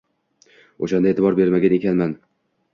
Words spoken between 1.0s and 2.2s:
e`tibor bermagan ekanman